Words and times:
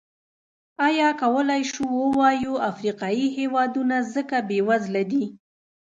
ایا 0.87 1.09
کولای 1.23 1.63
شو 1.71 1.83
ووایو 1.99 2.53
افریقايي 2.71 3.27
هېوادونه 3.37 3.97
ځکه 4.13 4.37
بېوزله 4.47 5.03
دي. 5.11 5.25